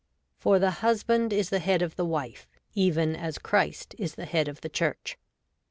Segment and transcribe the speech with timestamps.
[0.39, 4.47] For the husband is the head of the wife, even as Christ is the head
[4.47, 5.15] of the Church